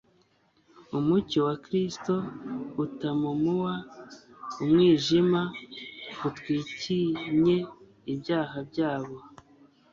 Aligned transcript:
Umucyo 0.97 1.39
wa 1.47 1.55
Kristo 1.65 2.13
utamumua 2.83 3.73
umwijima 4.63 5.41
utwikinye 6.27 7.57
ibyaha 8.11 8.57
byabo, 8.69 9.15